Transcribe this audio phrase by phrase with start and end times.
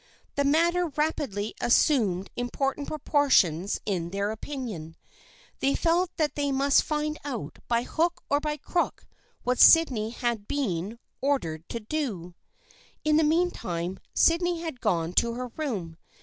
[0.33, 4.95] The matter rapidly assumed important proportions in their opinion.
[5.59, 9.05] They felt that they must find out by hook or by crook
[9.43, 12.33] what Sydney had been or dered to do.
[13.03, 15.97] In the meantime Sydney had gone to her room.